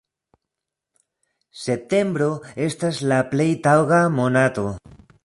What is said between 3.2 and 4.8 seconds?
plej taŭga monato.